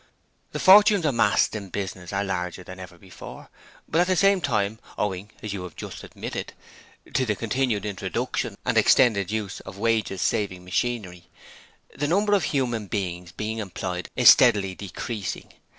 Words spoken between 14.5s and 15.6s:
decreasing.